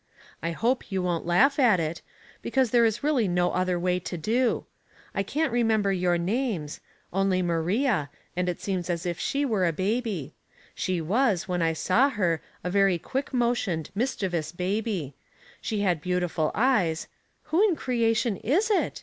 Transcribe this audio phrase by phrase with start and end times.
[0.41, 2.01] I hope you won't laugh at it,
[2.41, 4.65] because there is really nc other way to do.
[5.13, 6.79] I can't remember your names,
[7.13, 10.33] only Maria, and it seems as if she were a baby;
[10.73, 15.13] she was, when I saw her, a very quick motioned, mischievous baby;
[15.61, 17.05] she had beautiful eyes
[17.51, 18.99] Q who in creation is it